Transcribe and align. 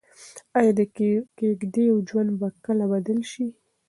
ايا 0.57 0.71
د 0.79 0.81
کيږديو 1.37 1.93
ژوند 2.07 2.29
به 2.39 2.47
کله 2.65 2.85
بدل 2.93 3.19
شي؟ 3.31 3.47